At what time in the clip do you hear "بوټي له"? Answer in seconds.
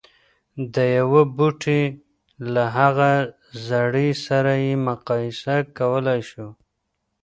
1.35-2.63